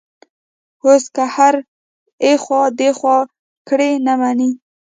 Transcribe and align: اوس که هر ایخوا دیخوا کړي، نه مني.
اوس 0.85 1.03
که 1.15 1.23
هر 1.35 1.53
ایخوا 2.25 2.61
دیخوا 2.79 3.17
کړي، 3.69 3.91
نه 4.05 4.13
مني. 4.19 4.51